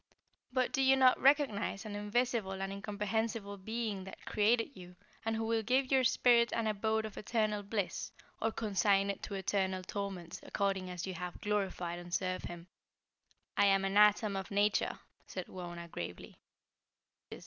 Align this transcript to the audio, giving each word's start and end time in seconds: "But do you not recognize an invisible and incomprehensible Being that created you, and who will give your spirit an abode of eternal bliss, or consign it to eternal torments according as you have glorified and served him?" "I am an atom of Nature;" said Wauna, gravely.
"But 0.51 0.71
do 0.71 0.81
you 0.81 0.95
not 0.95 1.21
recognize 1.21 1.85
an 1.85 1.95
invisible 1.95 2.59
and 2.59 2.73
incomprehensible 2.73 3.57
Being 3.57 4.03
that 4.05 4.25
created 4.25 4.71
you, 4.73 4.95
and 5.23 5.35
who 5.35 5.43
will 5.45 5.61
give 5.61 5.91
your 5.91 6.03
spirit 6.03 6.51
an 6.53 6.65
abode 6.65 7.05
of 7.05 7.19
eternal 7.19 7.61
bliss, 7.61 8.11
or 8.41 8.51
consign 8.51 9.11
it 9.11 9.21
to 9.21 9.35
eternal 9.35 9.83
torments 9.83 10.39
according 10.41 10.89
as 10.89 11.05
you 11.05 11.13
have 11.13 11.39
glorified 11.41 11.99
and 11.99 12.11
served 12.11 12.45
him?" 12.47 12.65
"I 13.55 13.67
am 13.67 13.85
an 13.85 13.95
atom 13.95 14.35
of 14.35 14.49
Nature;" 14.49 14.97
said 15.27 15.45
Wauna, 15.47 15.87
gravely. 15.87 16.39